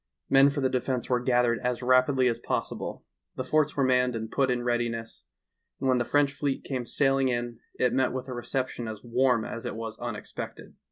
[0.31, 3.03] Men for the defense were gathered as rapidly as posvsible,
[3.35, 5.25] the forts were manned and pu^t in readiness,
[5.79, 9.45] and when the French fleet came sailing in, it met with a reception as warm
[9.45, 10.73] as it was unexpected.